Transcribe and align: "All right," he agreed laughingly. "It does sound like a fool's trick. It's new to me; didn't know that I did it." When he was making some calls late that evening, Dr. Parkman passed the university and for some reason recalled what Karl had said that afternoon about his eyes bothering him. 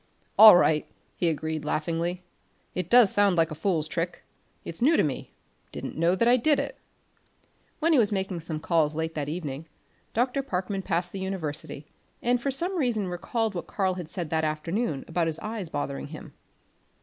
"All 0.35 0.57
right," 0.57 0.87
he 1.15 1.29
agreed 1.29 1.63
laughingly. 1.63 2.23
"It 2.73 2.89
does 2.89 3.11
sound 3.13 3.35
like 3.35 3.51
a 3.51 3.53
fool's 3.53 3.87
trick. 3.87 4.23
It's 4.65 4.81
new 4.81 4.97
to 4.97 5.03
me; 5.03 5.31
didn't 5.71 5.95
know 5.95 6.15
that 6.15 6.27
I 6.27 6.37
did 6.37 6.59
it." 6.59 6.79
When 7.77 7.93
he 7.93 7.99
was 7.99 8.11
making 8.11 8.39
some 8.39 8.59
calls 8.59 8.95
late 8.95 9.13
that 9.13 9.29
evening, 9.29 9.67
Dr. 10.15 10.41
Parkman 10.41 10.81
passed 10.81 11.11
the 11.11 11.19
university 11.19 11.85
and 12.19 12.41
for 12.41 12.49
some 12.49 12.79
reason 12.79 13.09
recalled 13.09 13.53
what 13.53 13.67
Karl 13.67 13.93
had 13.93 14.09
said 14.09 14.31
that 14.31 14.43
afternoon 14.43 15.05
about 15.07 15.27
his 15.27 15.37
eyes 15.37 15.69
bothering 15.69 16.07
him. 16.07 16.33